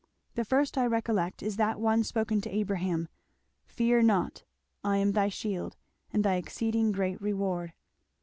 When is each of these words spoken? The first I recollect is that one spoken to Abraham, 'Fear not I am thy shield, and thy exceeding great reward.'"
The 0.33 0.43
first 0.43 0.79
I 0.79 0.87
recollect 0.87 1.43
is 1.43 1.57
that 1.57 1.79
one 1.79 2.03
spoken 2.03 2.41
to 2.41 2.49
Abraham, 2.49 3.07
'Fear 3.67 4.01
not 4.01 4.43
I 4.83 4.97
am 4.97 5.11
thy 5.11 5.29
shield, 5.29 5.77
and 6.11 6.23
thy 6.23 6.37
exceeding 6.37 6.91
great 6.91 7.21
reward.'" 7.21 7.73